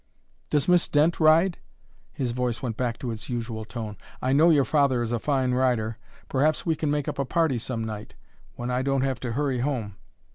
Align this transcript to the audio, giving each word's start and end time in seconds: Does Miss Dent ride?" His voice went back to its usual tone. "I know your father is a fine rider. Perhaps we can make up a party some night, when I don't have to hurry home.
Does 0.49 0.67
Miss 0.67 0.87
Dent 0.87 1.19
ride?" 1.19 1.59
His 2.11 2.31
voice 2.31 2.63
went 2.63 2.75
back 2.75 2.97
to 2.97 3.11
its 3.11 3.29
usual 3.29 3.65
tone. 3.65 3.97
"I 4.19 4.33
know 4.33 4.49
your 4.49 4.65
father 4.65 5.03
is 5.03 5.11
a 5.11 5.19
fine 5.19 5.53
rider. 5.53 5.99
Perhaps 6.27 6.65
we 6.65 6.75
can 6.75 6.89
make 6.89 7.07
up 7.07 7.19
a 7.19 7.23
party 7.23 7.59
some 7.59 7.85
night, 7.85 8.15
when 8.55 8.71
I 8.71 8.81
don't 8.81 9.03
have 9.03 9.19
to 9.19 9.33
hurry 9.33 9.59
home. 9.59 9.97